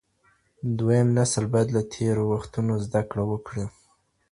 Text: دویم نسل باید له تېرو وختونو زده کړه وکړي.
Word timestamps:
دویم 0.77 1.07
نسل 1.17 1.43
باید 1.53 1.69
له 1.75 1.81
تېرو 1.93 2.23
وختونو 2.33 2.73
زده 2.85 3.01
کړه 3.09 3.23
وکړي. 3.31 3.65